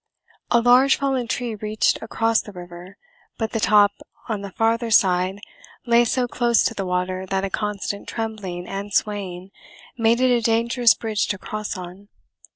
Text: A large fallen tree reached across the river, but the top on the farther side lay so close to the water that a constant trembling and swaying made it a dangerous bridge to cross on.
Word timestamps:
A 0.49 0.61
large 0.61 0.95
fallen 0.97 1.27
tree 1.27 1.53
reached 1.53 2.01
across 2.01 2.41
the 2.41 2.51
river, 2.51 2.97
but 3.37 3.51
the 3.51 3.59
top 3.59 3.91
on 4.27 4.41
the 4.41 4.49
farther 4.51 4.89
side 4.89 5.39
lay 5.85 6.05
so 6.05 6.27
close 6.27 6.63
to 6.63 6.73
the 6.73 6.87
water 6.87 7.27
that 7.27 7.45
a 7.45 7.51
constant 7.51 8.07
trembling 8.09 8.65
and 8.67 8.91
swaying 8.91 9.51
made 9.99 10.19
it 10.19 10.35
a 10.35 10.41
dangerous 10.41 10.95
bridge 10.95 11.27
to 11.27 11.37
cross 11.37 11.77
on. 11.77 12.07